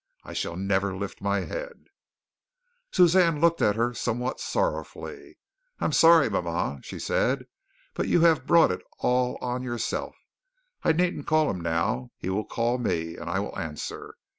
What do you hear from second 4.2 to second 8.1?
sorrowfully. "I'm sorry, mama," she said, "but